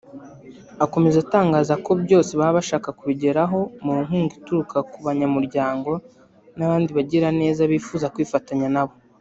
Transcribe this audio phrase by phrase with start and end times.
[0.85, 5.91] Akomeza atangaza ko byose babasha kubigeraho mu nkunga ituruka mu banyamuryango
[6.57, 8.93] n’abandi bagiraneza bifuza kwifatanya na bo